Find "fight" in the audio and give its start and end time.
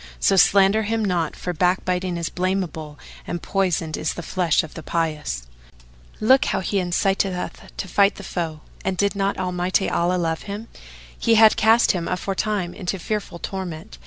7.87-8.15